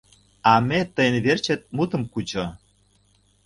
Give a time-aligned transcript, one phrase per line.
[0.51, 2.45] А ме тыйын верчет мутым кучо!